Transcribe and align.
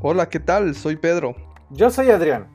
Hola, 0.00 0.28
¿qué 0.28 0.38
tal? 0.38 0.76
Soy 0.76 0.94
Pedro. 0.94 1.34
Yo 1.70 1.90
soy 1.90 2.12
Adrián. 2.12 2.46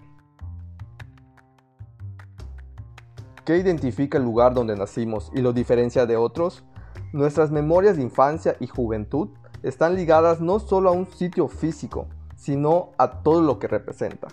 ¿Qué 3.43 3.57
identifica 3.57 4.17
el 4.17 4.23
lugar 4.23 4.53
donde 4.53 4.77
nacimos 4.77 5.29
y 5.35 5.41
lo 5.41 5.51
diferencia 5.51 6.05
de 6.05 6.15
otros? 6.15 6.63
Nuestras 7.11 7.51
memorias 7.51 7.97
de 7.97 8.03
infancia 8.03 8.55
y 8.61 8.67
juventud 8.67 9.27
están 9.61 9.95
ligadas 9.95 10.39
no 10.39 10.57
solo 10.59 10.87
a 10.87 10.93
un 10.93 11.05
sitio 11.05 11.49
físico, 11.49 12.07
sino 12.37 12.91
a 12.97 13.21
todo 13.23 13.41
lo 13.41 13.59
que 13.59 13.67
representa. 13.67 14.29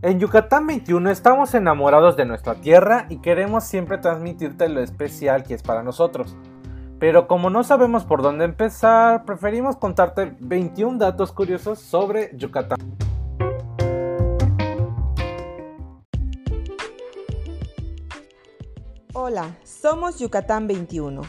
En 0.00 0.20
Yucatán 0.20 0.68
21 0.68 1.10
estamos 1.10 1.54
enamorados 1.56 2.16
de 2.16 2.26
nuestra 2.26 2.54
tierra 2.54 3.06
y 3.08 3.16
queremos 3.16 3.64
siempre 3.64 3.98
transmitirte 3.98 4.68
lo 4.68 4.80
especial 4.80 5.42
que 5.42 5.54
es 5.54 5.64
para 5.64 5.82
nosotros. 5.82 6.36
Pero 7.02 7.26
como 7.26 7.50
no 7.50 7.64
sabemos 7.64 8.04
por 8.04 8.22
dónde 8.22 8.44
empezar, 8.44 9.24
preferimos 9.24 9.74
contarte 9.74 10.36
21 10.38 10.98
datos 10.98 11.32
curiosos 11.32 11.80
sobre 11.80 12.30
Yucatán. 12.36 12.78
Hola, 19.14 19.58
somos 19.64 20.20
Yucatán 20.20 20.68
21. 20.68 21.22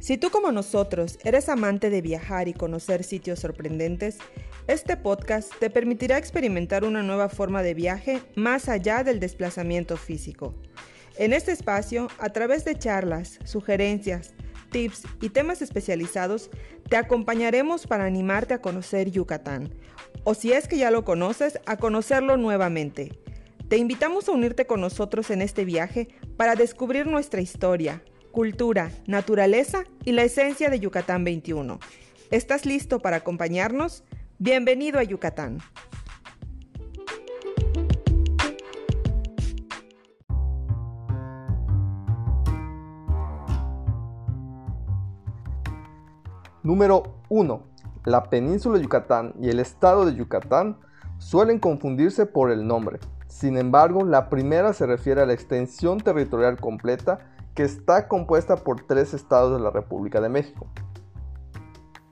Si 0.00 0.18
tú 0.18 0.30
como 0.30 0.50
nosotros 0.50 1.20
eres 1.22 1.48
amante 1.48 1.88
de 1.88 2.02
viajar 2.02 2.48
y 2.48 2.52
conocer 2.52 3.04
sitios 3.04 3.38
sorprendentes, 3.38 4.18
este 4.66 4.96
podcast 4.96 5.54
te 5.60 5.70
permitirá 5.70 6.18
experimentar 6.18 6.82
una 6.82 7.04
nueva 7.04 7.28
forma 7.28 7.62
de 7.62 7.74
viaje 7.74 8.20
más 8.34 8.68
allá 8.68 9.04
del 9.04 9.20
desplazamiento 9.20 9.96
físico. 9.96 10.52
En 11.16 11.32
este 11.32 11.52
espacio, 11.52 12.08
a 12.18 12.30
través 12.30 12.64
de 12.64 12.76
charlas, 12.76 13.38
sugerencias, 13.44 14.34
tips 14.72 15.02
y 15.20 15.28
temas 15.28 15.62
especializados, 15.62 16.50
te 16.88 16.96
acompañaremos 16.96 17.86
para 17.86 18.04
animarte 18.04 18.54
a 18.54 18.60
conocer 18.60 19.10
Yucatán, 19.10 19.72
o 20.24 20.34
si 20.34 20.52
es 20.52 20.66
que 20.66 20.78
ya 20.78 20.90
lo 20.90 21.04
conoces, 21.04 21.60
a 21.66 21.76
conocerlo 21.76 22.36
nuevamente. 22.36 23.20
Te 23.68 23.76
invitamos 23.76 24.28
a 24.28 24.32
unirte 24.32 24.66
con 24.66 24.80
nosotros 24.80 25.30
en 25.30 25.40
este 25.40 25.64
viaje 25.64 26.08
para 26.36 26.56
descubrir 26.56 27.06
nuestra 27.06 27.40
historia, 27.40 28.02
cultura, 28.32 28.90
naturaleza 29.06 29.84
y 30.04 30.12
la 30.12 30.24
esencia 30.24 30.68
de 30.68 30.80
Yucatán 30.80 31.22
21. 31.22 31.78
¿Estás 32.30 32.66
listo 32.66 33.00
para 33.00 33.18
acompañarnos? 33.18 34.04
Bienvenido 34.38 34.98
a 34.98 35.04
Yucatán. 35.04 35.58
Número 46.64 47.02
1. 47.28 47.60
La 48.04 48.30
península 48.30 48.78
de 48.78 48.84
Yucatán 48.84 49.34
y 49.40 49.48
el 49.48 49.58
estado 49.58 50.06
de 50.06 50.14
Yucatán 50.14 50.76
suelen 51.18 51.58
confundirse 51.58 52.24
por 52.24 52.52
el 52.52 52.68
nombre. 52.68 53.00
Sin 53.26 53.56
embargo, 53.58 54.04
la 54.04 54.28
primera 54.28 54.72
se 54.72 54.86
refiere 54.86 55.22
a 55.22 55.26
la 55.26 55.32
extensión 55.32 55.98
territorial 55.98 56.60
completa 56.60 57.18
que 57.56 57.64
está 57.64 58.06
compuesta 58.06 58.54
por 58.56 58.82
tres 58.82 59.12
estados 59.12 59.56
de 59.56 59.64
la 59.64 59.70
República 59.70 60.20
de 60.20 60.28
México. 60.28 60.68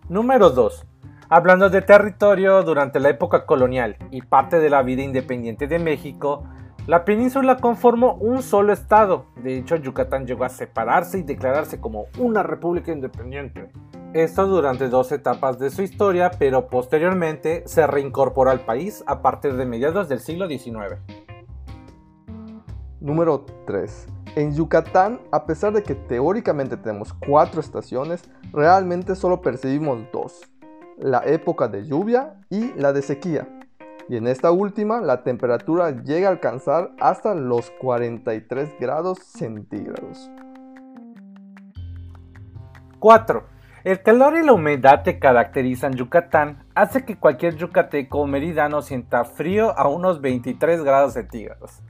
Número 0.08 0.50
2. 0.50 0.84
Hablando 1.28 1.70
de 1.70 1.82
territorio 1.82 2.64
durante 2.64 2.98
la 2.98 3.10
época 3.10 3.46
colonial 3.46 3.96
y 4.10 4.22
parte 4.22 4.58
de 4.58 4.68
la 4.68 4.82
vida 4.82 5.02
independiente 5.02 5.68
de 5.68 5.78
México, 5.78 6.42
la 6.88 7.04
península 7.04 7.58
conformó 7.58 8.14
un 8.14 8.42
solo 8.42 8.72
estado. 8.72 9.26
De 9.44 9.56
hecho, 9.56 9.76
Yucatán 9.76 10.26
llegó 10.26 10.42
a 10.42 10.48
separarse 10.48 11.18
y 11.18 11.22
declararse 11.22 11.80
como 11.80 12.06
una 12.18 12.42
república 12.42 12.90
independiente. 12.90 13.70
Esto 14.12 14.48
durante 14.48 14.88
dos 14.88 15.12
etapas 15.12 15.60
de 15.60 15.70
su 15.70 15.82
historia, 15.82 16.32
pero 16.36 16.66
posteriormente 16.66 17.62
se 17.66 17.86
reincorporó 17.86 18.50
al 18.50 18.64
país 18.64 19.04
a 19.06 19.22
partir 19.22 19.54
de 19.54 19.64
mediados 19.66 20.08
del 20.08 20.18
siglo 20.18 20.48
XIX. 20.48 20.98
Número 22.98 23.46
3. 23.68 24.08
En 24.34 24.52
Yucatán, 24.52 25.20
a 25.30 25.46
pesar 25.46 25.72
de 25.72 25.84
que 25.84 25.94
teóricamente 25.94 26.76
tenemos 26.76 27.12
cuatro 27.12 27.60
estaciones, 27.60 28.24
realmente 28.52 29.14
solo 29.14 29.42
percibimos 29.42 30.00
dos. 30.12 30.40
La 30.98 31.20
época 31.24 31.68
de 31.68 31.86
lluvia 31.86 32.34
y 32.50 32.72
la 32.72 32.92
de 32.92 33.02
sequía. 33.02 33.46
Y 34.08 34.16
en 34.16 34.26
esta 34.26 34.50
última, 34.50 35.00
la 35.00 35.22
temperatura 35.22 36.02
llega 36.02 36.26
a 36.26 36.32
alcanzar 36.32 36.90
hasta 36.98 37.36
los 37.36 37.70
43 37.78 38.70
grados 38.80 39.20
centígrados. 39.20 40.28
4. 42.98 43.59
El 43.82 44.02
calor 44.02 44.36
y 44.36 44.44
la 44.44 44.52
humedad 44.52 45.02
que 45.02 45.18
caracterizan 45.18 45.94
Yucatán 45.94 46.64
hace 46.74 47.06
que 47.06 47.16
cualquier 47.18 47.56
yucateco 47.56 48.18
o 48.18 48.26
meridano 48.26 48.82
sienta 48.82 49.24
frío 49.24 49.72
a 49.78 49.88
unos 49.88 50.20
23 50.20 50.84
grados 50.84 51.14
centígrados. 51.14 51.80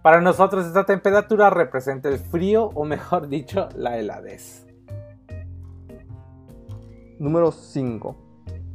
Para 0.00 0.22
nosotros 0.22 0.66
esta 0.66 0.84
temperatura 0.84 1.50
representa 1.50 2.08
el 2.08 2.18
frío 2.18 2.70
o 2.74 2.86
mejor 2.86 3.28
dicho 3.28 3.68
la 3.76 3.98
heladez. 3.98 4.66
Número 7.18 7.52
5. 7.52 8.16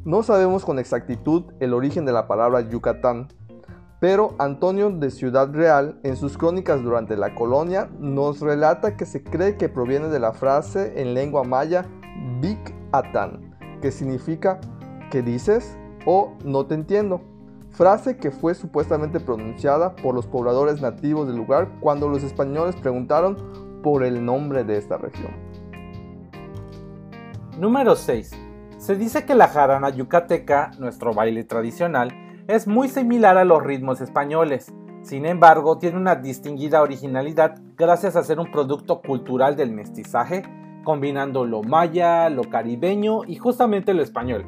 No 0.05 0.21
sabemos 0.21 0.63
con 0.63 0.77
exactitud 0.77 1.45
el 1.59 1.73
origen 1.73 2.05
de 2.05 2.11
la 2.11 2.27
palabra 2.27 2.61
Yucatán, 2.61 3.29
pero 3.99 4.35
Antonio 4.37 4.91
de 4.91 5.09
Ciudad 5.09 5.51
Real 5.51 5.99
en 6.03 6.15
sus 6.15 6.37
crónicas 6.37 6.83
durante 6.83 7.17
la 7.17 7.33
colonia 7.33 7.89
nos 7.99 8.41
relata 8.41 8.95
que 8.95 9.07
se 9.07 9.23
cree 9.23 9.57
que 9.57 9.69
proviene 9.69 10.07
de 10.09 10.19
la 10.19 10.33
frase 10.33 11.01
en 11.01 11.15
lengua 11.15 11.43
maya 11.43 11.85
Big 12.41 12.59
Atan, 12.91 13.55
que 13.81 13.91
significa 13.91 14.59
¿qué 15.11 15.21
dices? 15.21 15.77
o 16.05 16.33
no 16.43 16.65
te 16.65 16.75
entiendo, 16.75 17.21
frase 17.71 18.17
que 18.17 18.31
fue 18.31 18.55
supuestamente 18.55 19.19
pronunciada 19.19 19.95
por 19.95 20.15
los 20.15 20.27
pobladores 20.27 20.81
nativos 20.81 21.27
del 21.27 21.37
lugar 21.37 21.69
cuando 21.79 22.07
los 22.07 22.23
españoles 22.23 22.75
preguntaron 22.75 23.37
por 23.83 24.03
el 24.03 24.23
nombre 24.23 24.63
de 24.63 24.77
esta 24.77 24.97
región. 24.97 25.31
Número 27.57 27.95
6. 27.95 28.31
Se 28.77 28.95
dice 28.95 29.25
que 29.25 29.35
la 29.35 29.49
jarana 29.49 29.89
yucateca, 29.89 30.71
nuestro 30.79 31.13
baile 31.13 31.43
tradicional, 31.43 32.11
es 32.47 32.65
muy 32.65 32.87
similar 32.87 33.37
a 33.37 33.45
los 33.45 33.61
ritmos 33.61 33.99
españoles. 34.01 34.73
Sin 35.03 35.25
embargo, 35.25 35.77
tiene 35.77 35.97
una 35.97 36.15
distinguida 36.15 36.81
originalidad 36.81 37.59
gracias 37.75 38.15
a 38.15 38.23
ser 38.23 38.39
un 38.39 38.51
producto 38.51 39.01
cultural 39.01 39.55
del 39.55 39.71
mestizaje 39.71 40.43
combinando 40.83 41.45
lo 41.45 41.63
maya, 41.63 42.29
lo 42.29 42.43
caribeño 42.43 43.21
y 43.25 43.35
justamente 43.35 43.93
lo 43.93 44.01
español. 44.03 44.45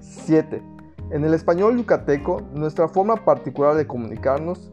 7. 0.00 0.62
En 1.10 1.24
el 1.24 1.32
español 1.32 1.78
yucateco, 1.78 2.42
nuestra 2.52 2.88
forma 2.88 3.24
particular 3.24 3.74
de 3.74 3.86
comunicarnos, 3.86 4.70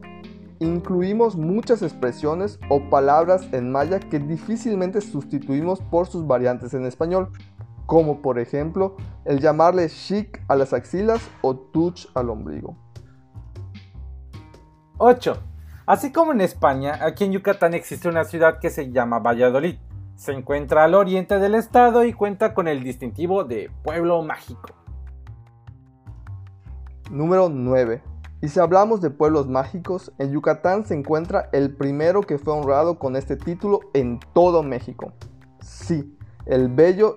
incluimos 0.58 1.36
muchas 1.36 1.82
expresiones 1.82 2.58
o 2.68 2.90
palabras 2.90 3.48
en 3.52 3.72
maya 3.72 4.00
que 4.00 4.18
difícilmente 4.18 5.00
sustituimos 5.00 5.80
por 5.80 6.06
sus 6.06 6.26
variantes 6.26 6.74
en 6.74 6.84
español, 6.84 7.30
como 7.86 8.20
por 8.20 8.38
ejemplo 8.38 8.96
el 9.24 9.40
llamarle 9.40 9.88
chic 9.88 10.42
a 10.48 10.56
las 10.56 10.72
axilas 10.72 11.26
o 11.42 11.56
touch 11.56 12.06
al 12.14 12.30
ombligo. 12.30 12.76
8. 14.98 15.36
Así 15.86 16.10
como 16.10 16.32
en 16.32 16.40
España, 16.40 16.98
aquí 17.00 17.22
en 17.22 17.30
Yucatán 17.30 17.72
existe 17.72 18.08
una 18.08 18.24
ciudad 18.24 18.58
que 18.58 18.70
se 18.70 18.90
llama 18.90 19.20
Valladolid. 19.20 19.76
Se 20.16 20.32
encuentra 20.32 20.82
al 20.82 20.94
oriente 20.94 21.38
del 21.38 21.54
estado 21.54 22.04
y 22.04 22.12
cuenta 22.12 22.54
con 22.54 22.66
el 22.66 22.82
distintivo 22.82 23.44
de 23.44 23.70
pueblo 23.84 24.20
mágico. 24.22 24.68
Número 27.08 27.48
9. 27.48 28.02
Y 28.42 28.48
si 28.48 28.58
hablamos 28.58 29.00
de 29.00 29.10
pueblos 29.10 29.46
mágicos, 29.46 30.12
en 30.18 30.32
Yucatán 30.32 30.84
se 30.84 30.94
encuentra 30.94 31.48
el 31.52 31.72
primero 31.76 32.20
que 32.22 32.38
fue 32.38 32.54
honrado 32.54 32.98
con 32.98 33.14
este 33.14 33.36
título 33.36 33.78
en 33.94 34.18
todo 34.34 34.64
México. 34.64 35.12
Sí, 35.60 36.18
el 36.46 36.68
bello, 36.68 37.16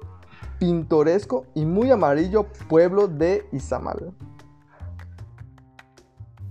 pintoresco 0.60 1.48
y 1.56 1.66
muy 1.66 1.90
amarillo 1.90 2.46
pueblo 2.68 3.08
de 3.08 3.48
Izamal. 3.52 4.14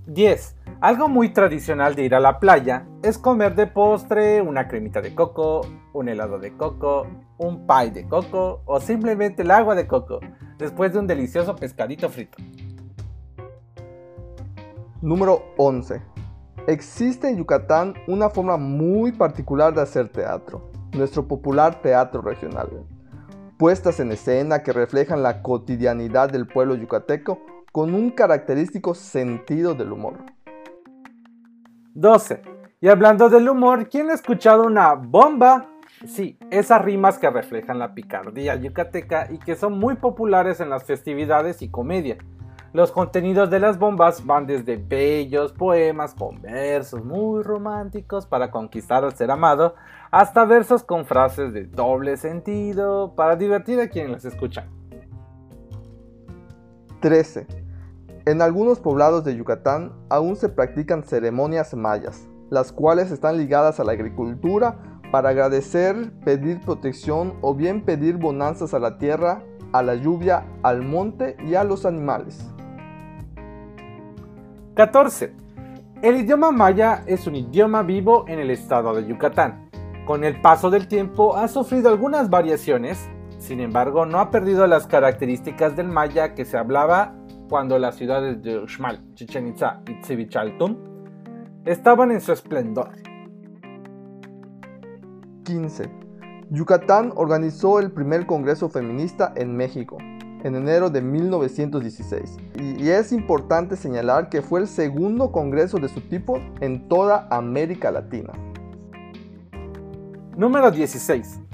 10. 0.08 0.56
Algo 0.80 1.08
muy 1.08 1.34
tradicional 1.34 1.94
de 1.94 2.04
ir 2.04 2.14
a 2.14 2.20
la 2.20 2.40
playa 2.40 2.86
es 3.02 3.18
comer 3.18 3.54
de 3.54 3.66
postre 3.66 4.40
una 4.40 4.66
cremita 4.66 5.02
de 5.02 5.14
coco, 5.14 5.60
un 5.92 6.08
helado 6.08 6.38
de 6.38 6.56
coco, 6.56 7.06
un 7.36 7.66
pie 7.66 7.90
de 7.90 8.08
coco 8.08 8.62
o 8.64 8.80
simplemente 8.80 9.42
el 9.42 9.50
agua 9.50 9.74
de 9.74 9.86
coco 9.86 10.20
después 10.56 10.94
de 10.94 11.00
un 11.00 11.06
delicioso 11.06 11.54
pescadito 11.54 12.08
frito. 12.08 12.38
Número 15.02 15.42
11. 15.58 16.00
Existe 16.66 17.28
en 17.28 17.36
Yucatán 17.36 17.92
una 18.06 18.30
forma 18.30 18.56
muy 18.56 19.12
particular 19.12 19.74
de 19.74 19.82
hacer 19.82 20.08
teatro, 20.08 20.70
nuestro 20.92 21.28
popular 21.28 21.82
teatro 21.82 22.22
regional. 22.22 22.86
Puestas 23.58 24.00
en 24.00 24.12
escena 24.12 24.62
que 24.62 24.72
reflejan 24.72 25.22
la 25.22 25.42
cotidianidad 25.42 26.30
del 26.30 26.46
pueblo 26.46 26.76
yucateco 26.76 27.57
con 27.72 27.94
un 27.94 28.10
característico 28.10 28.94
sentido 28.94 29.74
del 29.74 29.92
humor. 29.92 30.18
12. 31.94 32.42
Y 32.80 32.88
hablando 32.88 33.28
del 33.28 33.48
humor, 33.48 33.88
¿quién 33.88 34.10
ha 34.10 34.14
escuchado 34.14 34.64
una 34.64 34.94
bomba? 34.94 35.66
Sí, 36.06 36.38
esas 36.50 36.82
rimas 36.82 37.18
que 37.18 37.28
reflejan 37.28 37.78
la 37.78 37.94
picardía 37.94 38.54
yucateca 38.54 39.26
y 39.30 39.38
que 39.38 39.56
son 39.56 39.78
muy 39.78 39.96
populares 39.96 40.60
en 40.60 40.70
las 40.70 40.84
festividades 40.84 41.60
y 41.60 41.70
comedia. 41.70 42.18
Los 42.72 42.92
contenidos 42.92 43.50
de 43.50 43.58
las 43.58 43.78
bombas 43.78 44.24
van 44.24 44.46
desde 44.46 44.76
bellos 44.76 45.52
poemas 45.52 46.14
con 46.14 46.40
versos 46.40 47.02
muy 47.04 47.42
románticos 47.42 48.26
para 48.26 48.50
conquistar 48.50 49.04
al 49.04 49.16
ser 49.16 49.30
amado, 49.30 49.74
hasta 50.10 50.44
versos 50.44 50.84
con 50.84 51.04
frases 51.04 51.52
de 51.52 51.64
doble 51.64 52.16
sentido 52.16 53.14
para 53.16 53.36
divertir 53.36 53.80
a 53.80 53.88
quienes 53.88 54.12
las 54.12 54.24
escuchan. 54.26 54.77
13. 57.00 57.46
En 58.26 58.42
algunos 58.42 58.80
poblados 58.80 59.24
de 59.24 59.36
Yucatán 59.36 59.92
aún 60.08 60.36
se 60.36 60.48
practican 60.48 61.02
ceremonias 61.02 61.74
mayas, 61.74 62.28
las 62.50 62.72
cuales 62.72 63.10
están 63.10 63.38
ligadas 63.38 63.80
a 63.80 63.84
la 63.84 63.92
agricultura 63.92 65.00
para 65.10 65.30
agradecer, 65.30 66.12
pedir 66.24 66.60
protección 66.60 67.34
o 67.40 67.54
bien 67.54 67.84
pedir 67.84 68.16
bonanzas 68.16 68.74
a 68.74 68.78
la 68.78 68.98
tierra, 68.98 69.42
a 69.72 69.82
la 69.82 69.94
lluvia, 69.94 70.46
al 70.62 70.82
monte 70.82 71.36
y 71.46 71.54
a 71.54 71.64
los 71.64 71.86
animales. 71.86 72.44
14. 74.74 75.32
El 76.02 76.16
idioma 76.16 76.50
maya 76.50 77.02
es 77.06 77.26
un 77.26 77.34
idioma 77.34 77.82
vivo 77.82 78.24
en 78.28 78.38
el 78.38 78.50
estado 78.50 78.94
de 78.94 79.06
Yucatán. 79.06 79.68
Con 80.06 80.22
el 80.22 80.40
paso 80.40 80.70
del 80.70 80.88
tiempo 80.88 81.36
ha 81.36 81.48
sufrido 81.48 81.88
algunas 81.88 82.30
variaciones, 82.30 83.08
sin 83.38 83.60
embargo 83.60 84.04
no 84.04 84.20
ha 84.20 84.30
perdido 84.30 84.66
las 84.66 84.86
características 84.86 85.76
del 85.76 85.88
maya 85.88 86.34
que 86.34 86.44
se 86.44 86.58
hablaba 86.58 87.14
cuando 87.48 87.78
las 87.78 87.96
ciudades 87.96 88.42
de 88.42 88.58
Uxmal, 88.58 89.14
Chichen 89.14 89.48
Itza 89.48 89.80
y 89.88 90.00
Tzivichaltum 90.00 90.76
estaban 91.64 92.10
en 92.10 92.20
su 92.20 92.32
esplendor. 92.32 92.90
15. 95.44 95.90
Yucatán 96.50 97.12
organizó 97.14 97.78
el 97.78 97.90
primer 97.90 98.26
Congreso 98.26 98.68
Feminista 98.68 99.32
en 99.36 99.56
México 99.56 99.98
en 100.44 100.54
enero 100.54 100.90
de 100.90 101.02
1916 101.02 102.36
y 102.78 102.88
es 102.90 103.12
importante 103.12 103.76
señalar 103.76 104.28
que 104.28 104.42
fue 104.42 104.60
el 104.60 104.68
segundo 104.68 105.32
congreso 105.32 105.78
de 105.78 105.88
su 105.88 106.00
tipo 106.00 106.40
en 106.60 106.88
toda 106.88 107.26
América 107.30 107.90
Latina. 107.90 108.32
Número 110.36 110.70
16. 110.70 111.47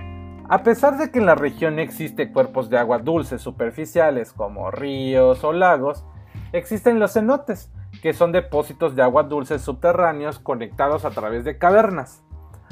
A 0.47 0.63
pesar 0.63 0.99
de 0.99 1.11
que 1.11 1.19
en 1.19 1.27
la 1.27 1.35
región 1.35 1.79
existen 1.79 2.33
cuerpos 2.33 2.69
de 2.69 2.77
agua 2.77 2.99
dulce 2.99 3.39
superficiales 3.39 4.35
como 4.35 4.71
ríos 4.71 5.43
o 5.43 5.55
lagos, 5.55 6.05
existen 6.53 6.99
los 6.99 7.15
cenotes, 7.15 7.71
que 8.03 8.13
son 8.13 8.31
depósitos 8.31 8.95
de 8.95 9.03
agua 9.03 9.23
dulce 9.23 9.59
subterráneos 9.59 10.39
conectados 10.39 11.07
a 11.07 11.11
través 11.11 11.45
de 11.45 11.57
cavernas. 11.57 12.23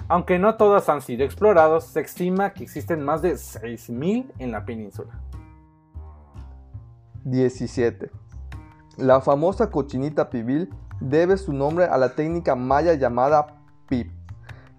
Aunque 0.08 0.38
no 0.38 0.56
todos 0.56 0.90
han 0.90 1.00
sido 1.00 1.24
explorados, 1.24 1.84
se 1.84 2.00
estima 2.00 2.52
que 2.52 2.64
existen 2.64 3.02
más 3.02 3.22
de 3.22 3.32
6.000 3.32 4.32
en 4.38 4.52
la 4.52 4.66
península. 4.66 5.19
17. 7.24 8.10
La 8.98 9.22
famosa 9.22 9.70
cochinita 9.70 10.28
pibil 10.28 10.69
debe 11.00 11.38
su 11.38 11.54
nombre 11.54 11.86
a 11.86 11.96
la 11.96 12.10
técnica 12.10 12.54
maya 12.54 12.92
llamada 12.92 13.46
pip 13.88 14.12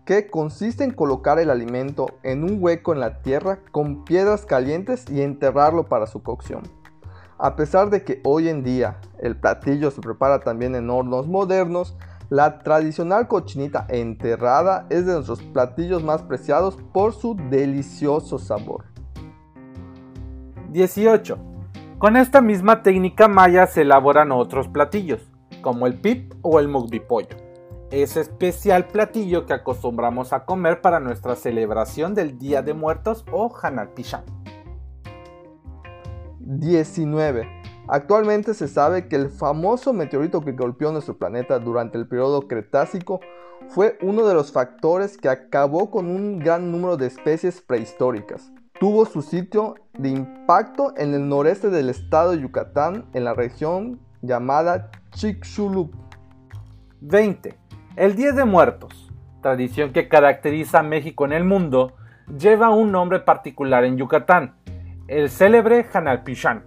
que 0.06 0.28
consiste 0.28 0.84
en 0.84 0.92
colocar 0.92 1.40
el 1.40 1.50
alimento 1.50 2.08
en 2.24 2.44
un 2.44 2.58
hueco 2.62 2.94
en 2.94 3.00
la 3.00 3.22
tierra 3.22 3.60
con 3.72 4.04
piedras 4.04 4.46
calientes 4.46 5.06
y 5.10 5.22
enterrarlo 5.22 5.86
para 5.86 6.08
su 6.08 6.22
cocción. 6.22 6.64
A 7.38 7.56
pesar 7.56 7.90
de 7.90 8.04
que 8.04 8.22
hoy 8.24 8.50
en 8.50 8.64
día 8.64 9.00
el 9.20 9.38
platillo 9.38 9.92
se 9.92 10.02
prepara 10.02 10.40
también 10.42 10.76
en 10.76 10.90
hornos 10.90 11.28
modernos, 11.28 11.96
la 12.30 12.60
tradicional 12.60 13.28
cochinita 13.28 13.86
enterrada 13.90 14.88
es 14.90 15.06
de 15.06 15.14
nuestros 15.14 15.42
platillos 15.42 16.04
más 16.04 16.22
preciados 16.24 16.78
por 16.94 17.14
su 17.14 17.36
delicioso 17.50 18.40
sabor. 18.40 18.86
18. 20.72 21.38
Con 21.98 22.18
esta 22.18 22.42
misma 22.42 22.82
técnica 22.82 23.28
maya 23.28 23.68
se 23.68 23.82
elaboran 23.82 24.32
otros 24.32 24.68
platillos, 24.68 25.22
como 25.62 25.86
el 25.86 26.00
pip 26.00 26.34
o 26.42 26.60
el 26.60 26.68
mugbi 26.68 27.00
pollo 27.00 27.43
ese 28.02 28.22
especial 28.22 28.88
platillo 28.88 29.46
que 29.46 29.54
acostumbramos 29.54 30.34
a 30.34 30.46
comer 30.46 30.82
para 30.82 31.00
nuestra 31.00 31.36
celebración 31.36 32.16
del 32.16 32.40
Día 32.40 32.64
de 32.64 32.74
Muertos 32.74 33.24
o 33.32 33.54
Hanal 33.62 33.90
Pishan. 33.90 34.24
19. 36.40 37.48
Actualmente 37.88 38.56
se 38.56 38.68
sabe 38.68 39.08
que 39.08 39.16
el 39.16 39.30
famoso 39.30 39.94
meteorito 39.94 40.42
que 40.42 40.54
golpeó 40.54 40.92
nuestro 40.92 41.20
planeta 41.20 41.60
durante 41.60 42.00
el 42.00 42.08
periodo 42.08 42.48
Cretácico 42.48 43.20
fue 43.70 44.00
uno 44.02 44.26
de 44.26 44.34
los 44.34 44.52
factores 44.52 45.16
que 45.16 45.30
acabó 45.30 45.92
con 45.92 46.08
un 46.08 46.40
gran 46.40 46.72
número 46.72 46.98
de 46.98 47.06
especies 47.06 47.62
prehistóricas. 47.62 48.52
Tuvo 48.80 49.06
su 49.06 49.22
sitio 49.22 49.76
de 50.00 50.10
impacto 50.10 50.94
en 50.98 51.14
el 51.14 51.30
noreste 51.30 51.70
del 51.70 51.90
estado 51.90 52.32
de 52.32 52.42
Yucatán, 52.42 53.06
en 53.14 53.24
la 53.24 53.36
región 53.36 54.00
llamada 54.24 54.90
Chicxulub. 55.12 55.92
20. 57.02 57.63
El 57.96 58.16
Día 58.16 58.32
de 58.32 58.44
Muertos, 58.44 59.14
tradición 59.44 59.94
que 59.94 60.08
caracteriza 60.08 60.80
a 60.80 60.84
México 60.84 61.26
en 61.26 61.32
el 61.32 61.44
mundo, 61.44 61.94
lleva 62.40 62.72
un 62.72 62.92
nombre 62.92 63.20
particular 63.20 63.84
en 63.84 63.98
Yucatán, 63.98 64.56
el 65.08 65.30
célebre 65.30 65.86
Hanalpichán, 65.94 66.66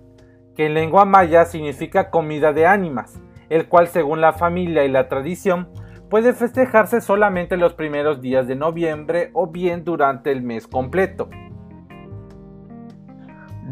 que 0.54 0.66
en 0.66 0.74
lengua 0.74 1.04
maya 1.04 1.44
significa 1.44 2.10
comida 2.10 2.52
de 2.52 2.66
ánimas, 2.66 3.20
el 3.48 3.66
cual 3.66 3.88
según 3.88 4.20
la 4.20 4.34
familia 4.34 4.84
y 4.84 4.88
la 4.88 5.08
tradición 5.08 5.68
puede 6.08 6.32
festejarse 6.32 7.00
solamente 7.00 7.56
los 7.56 7.74
primeros 7.74 8.20
días 8.20 8.46
de 8.46 8.54
noviembre 8.54 9.30
o 9.32 9.48
bien 9.48 9.82
durante 9.82 10.30
el 10.30 10.42
mes 10.42 10.68
completo. 10.68 11.28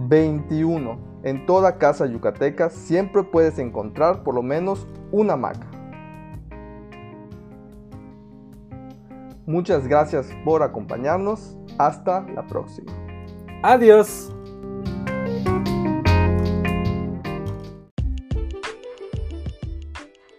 21. 0.08 1.20
En 1.22 1.46
toda 1.46 1.78
casa 1.78 2.06
yucateca 2.06 2.68
siempre 2.68 3.22
puedes 3.22 3.60
encontrar 3.60 4.24
por 4.24 4.34
lo 4.34 4.42
menos 4.42 4.88
una 5.12 5.36
maca. 5.36 5.73
Muchas 9.46 9.86
gracias 9.86 10.26
por 10.44 10.62
acompañarnos. 10.62 11.56
Hasta 11.78 12.22
la 12.34 12.46
próxima. 12.46 12.92
Adiós. 13.62 14.30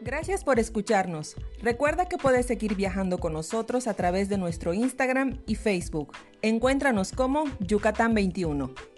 Gracias 0.02 0.44
por 0.44 0.60
escucharnos. 0.60 1.36
Recuerda 1.62 2.08
que 2.08 2.18
puedes 2.18 2.46
seguir 2.46 2.76
viajando 2.76 3.18
con 3.18 3.34
nosotros 3.34 3.88
a 3.88 3.94
través 3.94 4.30
de 4.30 4.38
nuestro 4.38 4.74
Instagram 4.74 5.40
y 5.46 5.56
Facebook. 5.56 6.14
Encuéntranos 6.42 7.12
como 7.12 7.44
Yucatán 7.60 8.14
21. 8.14 8.95